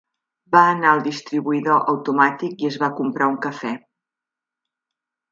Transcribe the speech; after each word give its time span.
Va 0.53 0.61
anar 0.67 0.87
al 0.91 1.01
distribuïdor 1.07 1.83
automàtic 1.93 2.63
i 2.65 2.69
es 2.73 2.77
va 2.85 2.89
comprar 3.01 3.27
un 3.33 3.37
cafè. 3.47 3.75